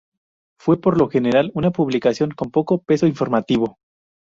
Fue 0.59 0.81
por 0.81 0.97
lo 0.97 1.09
general 1.09 1.51
una 1.53 1.69
publicación 1.69 2.31
con 2.31 2.49
poco 2.49 2.81
peso 2.81 3.05
informativo. 3.05 3.77